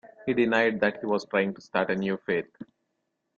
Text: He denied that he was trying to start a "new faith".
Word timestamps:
He 0.25 0.33
denied 0.33 0.79
that 0.79 0.99
he 0.99 1.05
was 1.05 1.27
trying 1.27 1.53
to 1.53 1.61
start 1.61 1.91
a 1.91 1.95
"new 1.95 2.17
faith". 2.25 2.47